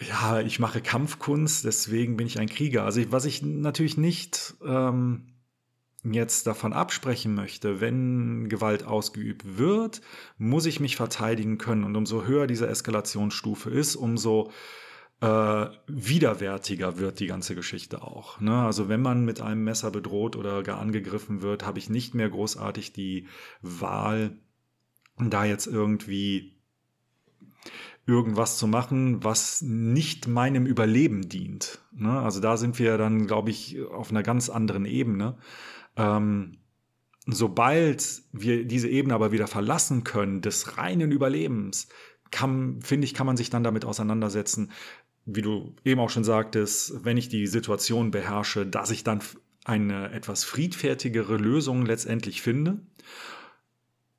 [0.00, 2.84] ja, ich mache Kampfkunst, deswegen bin ich ein Krieger.
[2.84, 5.26] Also ich, was ich natürlich nicht ähm,
[6.04, 10.00] jetzt davon absprechen möchte, wenn Gewalt ausgeübt wird,
[10.38, 11.84] muss ich mich verteidigen können.
[11.84, 14.50] Und umso höher diese Eskalationsstufe ist, umso
[15.20, 18.40] äh, widerwärtiger wird die ganze Geschichte auch.
[18.40, 18.62] Ne?
[18.62, 22.30] Also wenn man mit einem Messer bedroht oder gar angegriffen wird, habe ich nicht mehr
[22.30, 23.26] großartig die
[23.60, 24.38] Wahl,
[25.18, 26.56] da jetzt irgendwie
[28.06, 31.80] irgendwas zu machen, was nicht meinem Überleben dient.
[31.92, 32.18] Ne?
[32.20, 35.36] Also da sind wir dann, glaube ich, auf einer ganz anderen Ebene.
[35.96, 36.56] Ähm,
[37.26, 41.88] sobald wir diese Ebene aber wieder verlassen können, des reinen Überlebens,
[42.30, 44.70] kann, finde ich, kann man sich dann damit auseinandersetzen,
[45.26, 49.20] wie du eben auch schon sagtest, wenn ich die Situation beherrsche, dass ich dann
[49.64, 52.80] eine etwas friedfertigere Lösung letztendlich finde.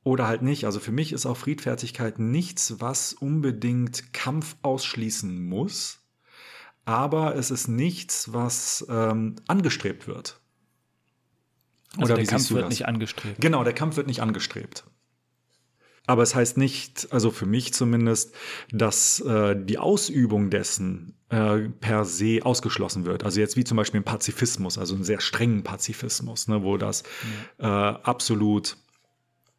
[0.03, 0.65] Oder halt nicht.
[0.65, 5.99] Also für mich ist auch Friedfertigkeit nichts, was unbedingt Kampf ausschließen muss.
[6.85, 10.39] Aber es ist nichts, was ähm, angestrebt wird.
[11.97, 12.69] Also Oder der Kampf wird das?
[12.69, 13.41] nicht angestrebt.
[13.41, 14.85] Genau, der Kampf wird nicht angestrebt.
[16.11, 18.35] Aber es heißt nicht, also für mich zumindest,
[18.69, 23.23] dass äh, die Ausübung dessen äh, per se ausgeschlossen wird.
[23.23, 27.03] Also jetzt wie zum Beispiel im Pazifismus, also einen sehr strengen Pazifismus, ne, wo das
[27.59, 27.91] ja.
[27.91, 28.75] äh, absolut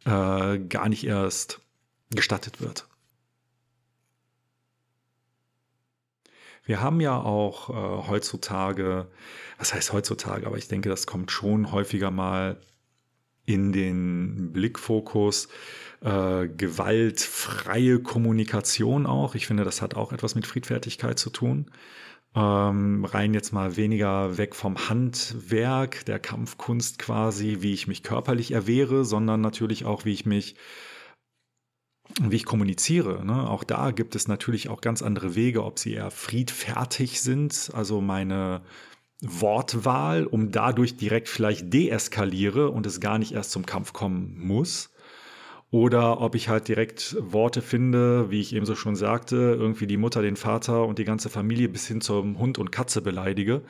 [0.04, 1.62] äh, gar nicht erst
[2.10, 2.86] gestattet wird.
[6.66, 9.06] Wir haben ja auch äh, heutzutage,
[9.56, 12.60] was heißt heutzutage, aber ich denke, das kommt schon häufiger mal
[13.44, 15.48] in den Blickfokus,
[16.04, 19.34] äh, gewaltfreie Kommunikation auch.
[19.34, 21.70] Ich finde, das hat auch etwas mit Friedfertigkeit zu tun.
[22.34, 28.52] Ähm, rein jetzt mal weniger weg vom Handwerk, der Kampfkunst quasi, wie ich mich körperlich
[28.52, 30.56] erwehre, sondern natürlich auch, wie ich mich
[32.20, 33.24] wie ich kommuniziere.
[33.24, 33.48] Ne?
[33.48, 38.00] Auch da gibt es natürlich auch ganz andere Wege, ob sie eher friedfertig sind, also
[38.00, 38.62] meine
[39.22, 44.91] Wortwahl, um dadurch direkt vielleicht deeskaliere und es gar nicht erst zum Kampf kommen muss.
[45.72, 49.96] Oder ob ich halt direkt Worte finde, wie ich eben so schon sagte, irgendwie die
[49.96, 53.62] Mutter, den Vater und die ganze Familie bis hin zum Hund und Katze beleidige,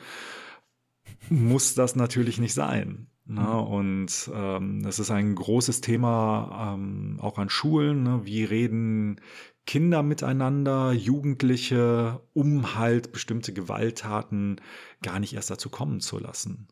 [1.29, 3.07] muss das natürlich nicht sein.
[3.25, 3.39] Ne?
[3.39, 3.47] Mhm.
[3.47, 8.03] Und ähm, es ist ein großes Thema ähm, auch an Schulen.
[8.03, 8.21] Ne?
[8.25, 9.21] Wie reden
[9.65, 14.59] Kinder miteinander, Jugendliche, um halt bestimmte Gewalttaten
[15.01, 16.67] gar nicht erst dazu kommen zu lassen.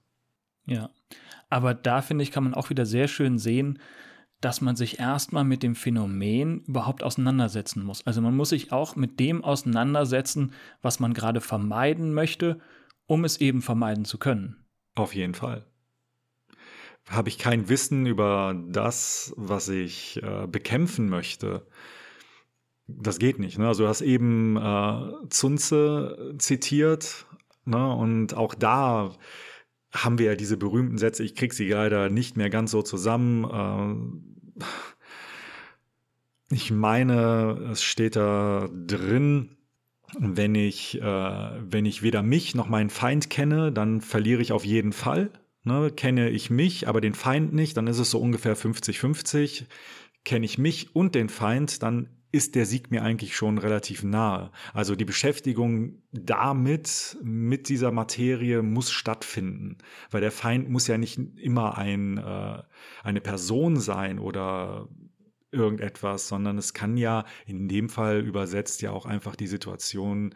[0.65, 0.89] Ja,
[1.49, 3.79] aber da finde ich, kann man auch wieder sehr schön sehen,
[4.41, 8.05] dass man sich erstmal mit dem Phänomen überhaupt auseinandersetzen muss.
[8.05, 12.59] Also man muss sich auch mit dem auseinandersetzen, was man gerade vermeiden möchte,
[13.05, 14.57] um es eben vermeiden zu können.
[14.95, 15.65] Auf jeden Fall.
[17.09, 21.65] Habe ich kein Wissen über das, was ich äh, bekämpfen möchte,
[22.87, 23.57] das geht nicht.
[23.57, 23.67] Ne?
[23.67, 27.25] Also du hast eben äh, Zunze zitiert
[27.65, 27.93] ne?
[27.95, 29.15] und auch da
[29.93, 34.30] haben wir ja diese berühmten Sätze, ich kriege sie leider nicht mehr ganz so zusammen.
[36.49, 39.57] Ich meine, es steht da drin,
[40.19, 44.65] wenn ich, äh, wenn ich weder mich noch meinen Feind kenne, dann verliere ich auf
[44.65, 45.31] jeden Fall.
[45.63, 45.91] Ne?
[45.95, 49.65] Kenne ich mich, aber den Feind nicht, dann ist es so ungefähr 50-50.
[50.25, 54.51] Kenne ich mich und den Feind, dann ist der Sieg mir eigentlich schon relativ nahe.
[54.73, 59.77] Also die Beschäftigung damit, mit dieser Materie muss stattfinden,
[60.09, 62.63] weil der Feind muss ja nicht immer ein, äh,
[63.03, 64.87] eine Person sein oder
[65.51, 70.33] irgendetwas, sondern es kann ja in dem Fall übersetzt ja auch einfach die Situation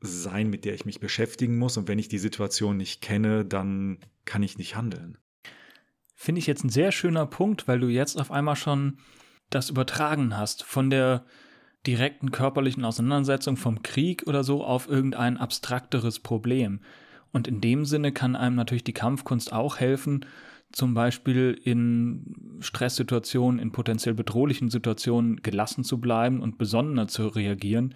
[0.00, 1.76] sein, mit der ich mich beschäftigen muss.
[1.78, 5.16] Und wenn ich die Situation nicht kenne, dann kann ich nicht handeln.
[6.14, 8.98] Finde ich jetzt ein sehr schöner Punkt, weil du jetzt auf einmal schon
[9.50, 11.24] das übertragen hast von der
[11.86, 16.80] direkten körperlichen Auseinandersetzung vom Krieg oder so auf irgendein abstrakteres Problem.
[17.32, 20.24] Und in dem Sinne kann einem natürlich die Kampfkunst auch helfen,
[20.72, 27.94] zum Beispiel in Stresssituationen, in potenziell bedrohlichen Situationen gelassen zu bleiben und besonnener zu reagieren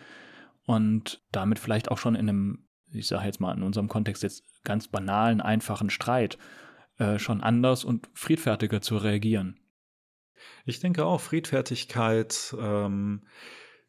[0.65, 4.45] und damit vielleicht auch schon in einem, ich sage jetzt mal in unserem Kontext jetzt
[4.65, 6.39] ganz banalen, einfachen Streit
[6.99, 9.59] äh, schon anders und friedfertiger zu reagieren.
[10.65, 13.23] Ich denke auch, Friedfertigkeit ähm,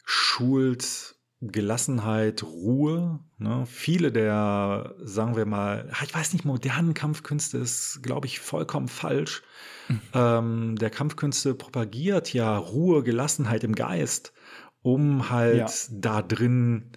[0.03, 1.15] schult
[1.51, 3.19] Gelassenheit, Ruhe.
[3.37, 3.65] Ne?
[3.65, 9.43] Viele der, sagen wir mal, ich weiß nicht, modernen Kampfkünste ist, glaube ich, vollkommen falsch.
[9.89, 10.01] Mhm.
[10.13, 14.33] Ähm, der Kampfkünste propagiert ja Ruhe, Gelassenheit im Geist,
[14.81, 15.67] um halt ja.
[15.91, 16.91] da drin,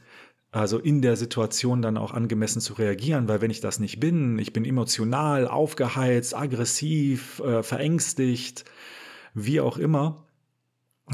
[0.52, 4.38] also in der Situation dann auch angemessen zu reagieren, weil wenn ich das nicht bin,
[4.38, 8.64] ich bin emotional, aufgeheizt, aggressiv, äh, verängstigt,
[9.36, 10.24] wie auch immer,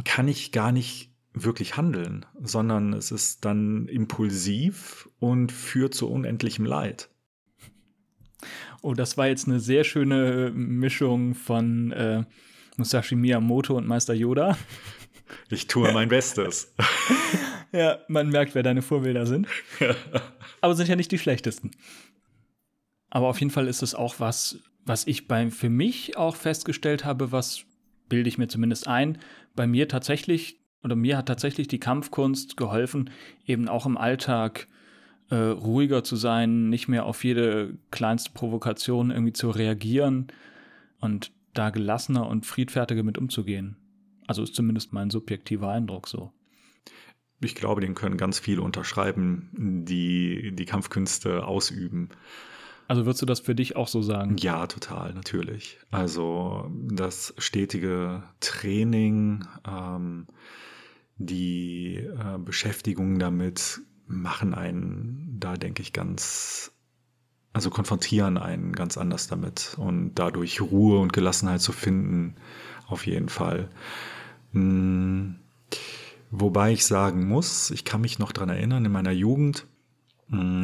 [0.05, 6.65] kann ich gar nicht wirklich handeln, sondern es ist dann impulsiv und führt zu unendlichem
[6.65, 7.11] Leid.
[8.81, 12.25] Oh, das war jetzt eine sehr schöne Mischung von äh,
[12.77, 14.57] Musashi Miyamoto und Meister Yoda.
[15.51, 16.75] Ich tue mein Bestes.
[17.73, 19.47] ja, man merkt, wer deine Vorbilder sind.
[20.61, 21.71] Aber sind ja nicht die schlechtesten.
[23.11, 27.05] Aber auf jeden Fall ist es auch was, was ich bei, für mich auch festgestellt
[27.05, 27.65] habe, was
[28.13, 29.17] bilde ich mir zumindest ein,
[29.57, 33.09] bei mir tatsächlich oder mir hat tatsächlich die Kampfkunst geholfen,
[33.47, 34.69] eben auch im Alltag
[35.31, 40.27] äh, ruhiger zu sein, nicht mehr auf jede kleinste Provokation irgendwie zu reagieren
[41.01, 43.79] und da gelassener und friedfertiger mit umzugehen.
[44.27, 46.33] Also ist zumindest mein subjektiver Eindruck so.
[47.41, 49.49] Ich glaube, den können ganz viele unterschreiben,
[49.87, 52.11] die die Kampfkünste ausüben.
[52.93, 54.37] Also würdest du das für dich auch so sagen?
[54.37, 55.79] Ja, total, natürlich.
[55.91, 60.27] Also das stetige Training, ähm,
[61.17, 66.73] die äh, Beschäftigung damit machen einen da, denke ich, ganz,
[67.55, 72.35] also konfrontieren einen ganz anders damit und dadurch Ruhe und Gelassenheit zu finden,
[72.89, 73.71] auf jeden Fall.
[74.53, 75.37] Hm,
[76.31, 79.67] wobei ich sagen muss, ich kann mich noch daran erinnern, in meiner Jugend,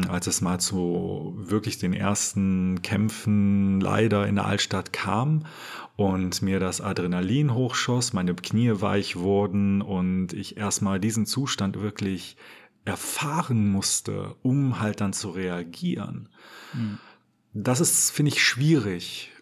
[0.08, 5.44] als es mal zu wirklich den ersten Kämpfen leider in der Altstadt kam
[5.96, 12.38] und mir das Adrenalin hochschoss, meine Knie weich wurden und ich erstmal diesen Zustand wirklich
[12.86, 16.30] erfahren musste, um halt dann zu reagieren.
[16.72, 16.98] Mhm.
[17.52, 19.32] Das ist, finde ich, schwierig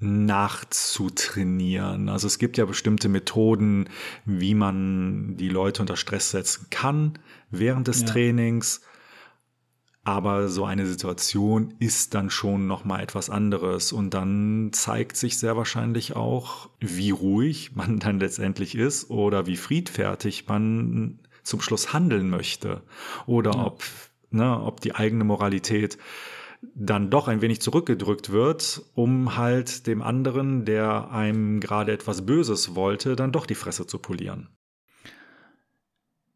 [0.00, 2.08] nachzutrainieren.
[2.08, 3.88] Also es gibt ja bestimmte Methoden,
[4.24, 7.18] wie man die Leute unter Stress setzen kann
[7.50, 8.06] während des ja.
[8.06, 8.80] Trainings.
[10.02, 15.36] Aber so eine Situation ist dann schon noch mal etwas anderes und dann zeigt sich
[15.38, 21.92] sehr wahrscheinlich auch, wie ruhig man dann letztendlich ist oder wie friedfertig man zum Schluss
[21.92, 22.82] handeln möchte
[23.26, 23.66] oder ja.
[23.66, 23.82] ob,
[24.30, 25.98] ne, ob die eigene Moralität
[26.74, 32.74] dann doch ein wenig zurückgedrückt wird, um halt dem anderen, der einem gerade etwas Böses
[32.74, 34.48] wollte, dann doch die Fresse zu polieren.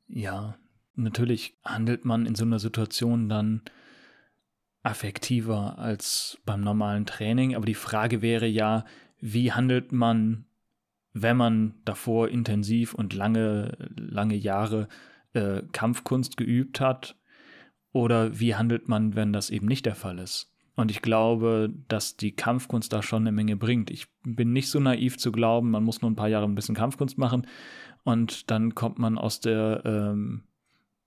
[0.06, 0.56] Ja,
[0.94, 3.62] Natürlich handelt man in so einer Situation dann
[4.82, 8.84] affektiver als beim normalen Training, aber die Frage wäre ja,
[9.18, 10.44] wie handelt man,
[11.12, 14.88] wenn man davor intensiv und lange, lange Jahre
[15.32, 17.16] äh, Kampfkunst geübt hat,
[17.94, 20.52] oder wie handelt man, wenn das eben nicht der Fall ist?
[20.74, 23.90] Und ich glaube, dass die Kampfkunst da schon eine Menge bringt.
[23.90, 26.74] Ich bin nicht so naiv zu glauben, man muss nur ein paar Jahre ein bisschen
[26.74, 27.46] Kampfkunst machen
[28.02, 30.42] und dann kommt man aus der ähm,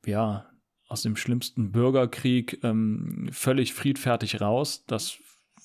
[0.08, 0.50] ja,
[0.88, 4.86] aus dem schlimmsten Bürgerkrieg ähm, völlig friedfertig raus.
[4.88, 5.18] Das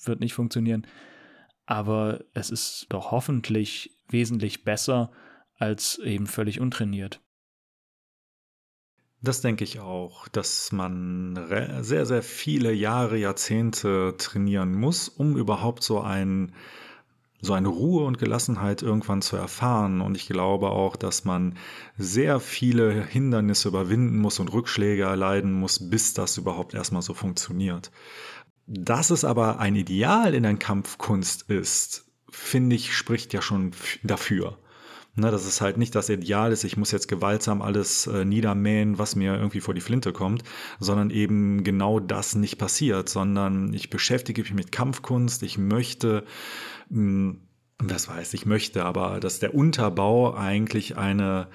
[0.03, 0.85] wird nicht funktionieren.
[1.65, 5.11] Aber es ist doch hoffentlich wesentlich besser
[5.57, 7.21] als eben völlig untrainiert.
[9.21, 11.47] Das denke ich auch, dass man
[11.81, 16.53] sehr, sehr viele Jahre, Jahrzehnte trainieren muss, um überhaupt so ein
[17.43, 19.99] so eine Ruhe und Gelassenheit irgendwann zu erfahren.
[19.99, 21.57] Und ich glaube auch, dass man
[21.97, 27.91] sehr viele Hindernisse überwinden muss und Rückschläge erleiden muss, bis das überhaupt erstmal so funktioniert.
[28.65, 33.71] Dass es aber ein Ideal in der Kampfkunst ist, finde ich, spricht ja schon
[34.03, 34.57] dafür.
[35.15, 38.97] Ne, dass es halt nicht das Ideal ist, ich muss jetzt gewaltsam alles äh, niedermähen,
[38.97, 40.43] was mir irgendwie vor die Flinte kommt,
[40.79, 46.23] sondern eben genau das nicht passiert, sondern ich beschäftige mich mit Kampfkunst, ich möchte
[46.89, 47.41] hm,
[47.77, 51.47] das weiß ich möchte, aber dass der Unterbau eigentlich eine,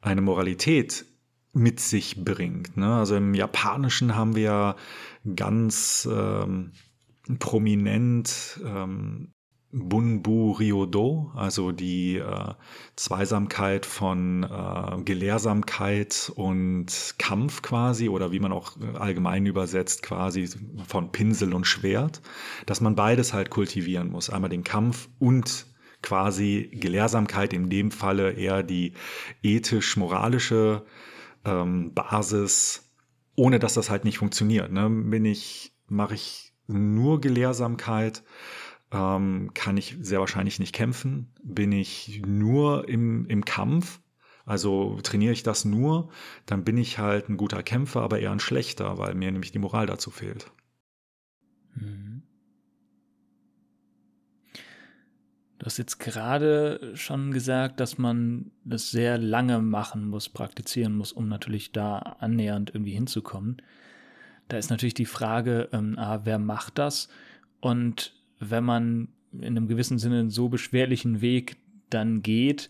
[0.00, 1.04] eine Moralität
[1.52, 2.76] mit sich bringt.
[2.76, 2.94] Ne?
[2.94, 4.76] Also im Japanischen haben wir
[5.36, 6.72] ganz ähm,
[7.38, 9.32] prominent ähm,
[9.72, 12.54] Bunbu Ryodo, also die äh,
[12.96, 20.48] Zweisamkeit von äh, Gelehrsamkeit und Kampf quasi oder wie man auch allgemein übersetzt quasi
[20.86, 22.20] von Pinsel und Schwert,
[22.66, 24.28] dass man beides halt kultivieren muss.
[24.28, 25.66] Einmal den Kampf und
[26.02, 28.94] quasi Gelehrsamkeit, in dem Falle eher die
[29.42, 30.84] ethisch-moralische
[31.44, 32.90] ähm, Basis,
[33.36, 34.72] ohne dass das halt nicht funktioniert.
[34.72, 34.90] Ne?
[34.90, 38.22] Bin ich, mache ich nur Gelehrsamkeit,
[38.92, 41.32] ähm, kann ich sehr wahrscheinlich nicht kämpfen.
[41.42, 44.00] Bin ich nur im, im Kampf,
[44.44, 46.10] also trainiere ich das nur,
[46.46, 49.58] dann bin ich halt ein guter Kämpfer, aber eher ein schlechter, weil mir nämlich die
[49.58, 50.50] Moral dazu fehlt.
[51.74, 52.22] Mhm.
[55.60, 61.12] Du hast jetzt gerade schon gesagt, dass man das sehr lange machen muss, praktizieren muss,
[61.12, 63.60] um natürlich da annähernd irgendwie hinzukommen.
[64.48, 67.10] Da ist natürlich die Frage, ähm, ah, wer macht das?
[67.60, 71.56] Und wenn man in einem gewissen Sinne einen so beschwerlichen Weg
[71.88, 72.68] dann geht,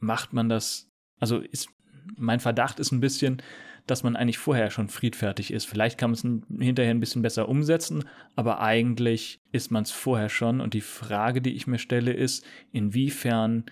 [0.00, 0.90] macht man das,
[1.20, 1.68] also ist,
[2.16, 3.40] mein Verdacht ist ein bisschen,
[3.86, 5.66] dass man eigentlich vorher schon friedfertig ist.
[5.66, 10.30] Vielleicht kann man es hinterher ein bisschen besser umsetzen, aber eigentlich ist man es vorher
[10.30, 10.60] schon.
[10.60, 13.64] Und die Frage, die ich mir stelle, ist, inwiefern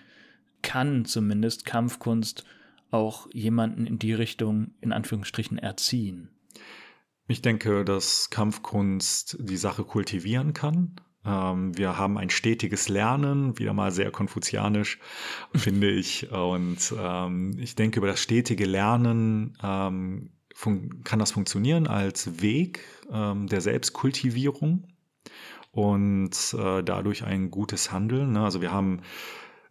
[0.61, 2.45] kann zumindest Kampfkunst
[2.91, 6.29] auch jemanden in die Richtung in Anführungsstrichen erziehen?
[7.27, 10.95] Ich denke, dass Kampfkunst die Sache kultivieren kann.
[11.25, 14.99] Ähm, wir haben ein stetiges Lernen, wieder mal sehr konfuzianisch,
[15.55, 16.31] finde ich.
[16.31, 20.31] Und ähm, ich denke, über das stetige Lernen ähm,
[21.03, 24.87] kann das funktionieren als Weg ähm, der Selbstkultivierung
[25.71, 28.33] und äh, dadurch ein gutes Handeln.
[28.33, 28.43] Ne?
[28.43, 29.01] Also wir haben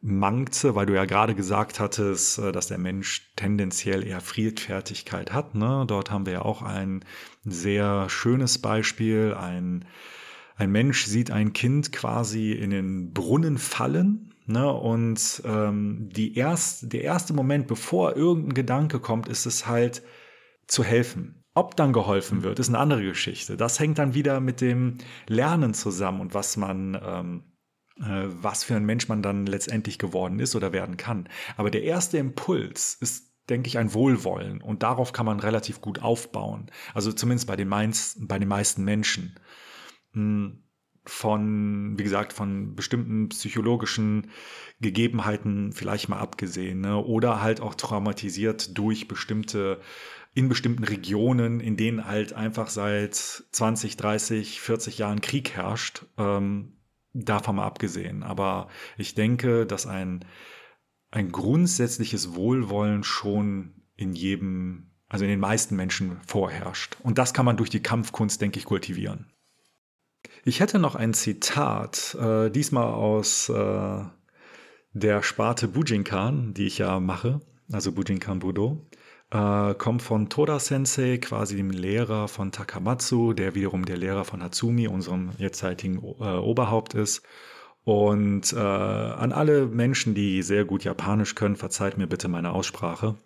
[0.00, 5.54] Mangze, weil du ja gerade gesagt hattest, äh, dass der Mensch tendenziell eher Friedfertigkeit hat.
[5.54, 5.84] Ne?
[5.86, 7.04] Dort haben wir ja auch ein
[7.44, 9.34] sehr schönes Beispiel.
[9.38, 9.84] Ein,
[10.56, 14.34] ein Mensch sieht ein Kind quasi in den Brunnen fallen.
[14.46, 14.70] Ne?
[14.72, 20.02] Und ähm, die erst, der erste Moment, bevor irgendein Gedanke kommt, ist es halt
[20.66, 21.44] zu helfen.
[21.54, 23.56] Ob dann geholfen wird, ist eine andere Geschichte.
[23.56, 27.42] Das hängt dann wieder mit dem Lernen zusammen und was man ähm,
[28.00, 31.28] äh, was für ein Mensch man dann letztendlich geworden ist oder werden kann.
[31.56, 34.60] Aber der erste Impuls ist denke ich, ein Wohlwollen.
[34.60, 36.70] Und darauf kann man relativ gut aufbauen.
[36.94, 39.38] Also zumindest bei den, meisten, bei den meisten Menschen.
[41.04, 44.30] Von, wie gesagt, von bestimmten psychologischen
[44.80, 46.80] Gegebenheiten vielleicht mal abgesehen.
[46.80, 46.96] Ne?
[46.96, 49.80] Oder halt auch traumatisiert durch bestimmte,
[50.32, 56.06] in bestimmten Regionen, in denen halt einfach seit 20, 30, 40 Jahren Krieg herrscht.
[56.18, 56.74] Ähm,
[57.14, 58.22] davon mal abgesehen.
[58.22, 60.24] Aber ich denke, dass ein,
[61.10, 66.96] ein grundsätzliches Wohlwollen schon in jedem, also in den meisten Menschen vorherrscht.
[67.02, 69.32] Und das kann man durch die Kampfkunst, denke ich, kultivieren.
[70.44, 74.04] Ich hätte noch ein Zitat, äh, diesmal aus äh,
[74.92, 77.40] der Sparte Bujinkan, die ich ja mache,
[77.70, 78.86] also Bujinkan Budo
[79.32, 84.42] äh, kommt von Toda Sensei, quasi dem Lehrer von Takamatsu, der wiederum der Lehrer von
[84.42, 87.22] Hatsumi, unserem jetzigen äh, Oberhaupt ist.
[87.84, 93.16] Und äh, an alle Menschen, die sehr gut Japanisch können, verzeiht mir bitte meine Aussprache.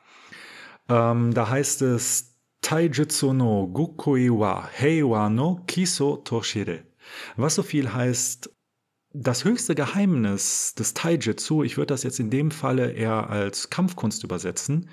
[0.88, 6.84] Ähm, da heißt es Taijutsu no Gukui wa Heiwa no Kiso Toshire.
[7.36, 8.50] Was so viel heißt,
[9.12, 14.24] das höchste Geheimnis des Taijutsu, ich würde das jetzt in dem Falle eher als Kampfkunst
[14.24, 14.90] übersetzen,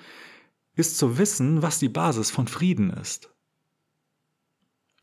[0.75, 3.33] ist zu wissen, was die Basis von Frieden ist.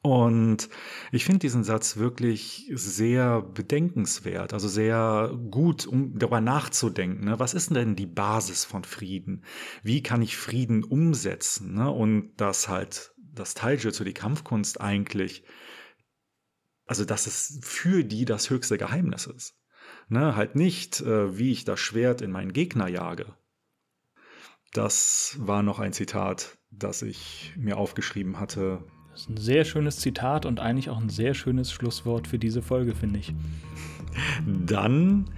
[0.03, 0.71] Und
[1.13, 7.27] ich finde diesen Satz wirklich sehr bedenkenswert, also sehr gut, um darüber nachzudenken.
[7.27, 7.39] Ne?
[7.39, 9.45] Was ist denn die Basis von Frieden?
[9.83, 11.75] Wie kann ich Frieden umsetzen?
[11.75, 11.91] Ne?
[11.91, 15.45] Und dass halt das Taijutsu, die Kampfkunst eigentlich,
[16.91, 19.55] also dass es für die das höchste Geheimnis ist.
[20.09, 20.35] Ne?
[20.35, 23.27] Halt nicht, äh, wie ich das Schwert in meinen Gegner jage,
[24.73, 28.83] das war noch ein Zitat, das ich mir aufgeschrieben hatte.
[29.13, 32.61] Das ist ein sehr schönes Zitat und eigentlich auch ein sehr schönes Schlusswort für diese
[32.61, 33.33] Folge, finde ich.
[34.45, 35.31] Dann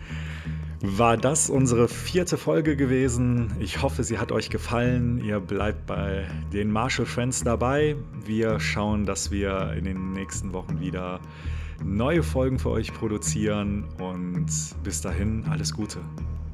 [0.83, 3.53] war das unsere vierte Folge gewesen.
[3.61, 5.23] Ich hoffe, sie hat euch gefallen.
[5.25, 7.95] Ihr bleibt bei den Marshall Friends dabei.
[8.25, 11.21] Wir schauen, dass wir in den nächsten Wochen wieder
[11.85, 13.85] neue Folgen für euch produzieren.
[14.01, 14.51] Und
[14.83, 16.01] bis dahin alles Gute.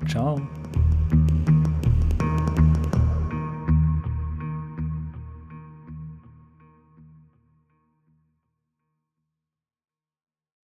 [0.07, 0.41] Ciao.